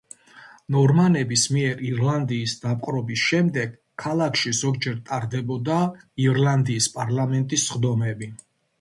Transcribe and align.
ნორმანების 0.75 1.43
მიერ 1.55 1.83
ირლანდიის 1.89 2.55
დაპყრობის 2.65 3.27
შემდეგ 3.33 3.77
ქალაქში 4.07 4.57
ზოგჯერ 4.63 4.99
ტარდებოდა 5.13 5.81
ირლანდიის 6.29 6.93
პარლამენტის 6.99 7.73
სხდომები. 7.73 8.37